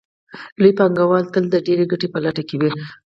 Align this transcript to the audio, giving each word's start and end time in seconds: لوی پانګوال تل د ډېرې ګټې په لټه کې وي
لوی 0.59 0.71
پانګوال 0.79 1.25
تل 1.33 1.43
د 1.49 1.55
ډېرې 1.65 1.85
ګټې 1.91 2.07
په 2.13 2.19
لټه 2.25 2.43
کې 2.49 2.55
وي 2.59 2.69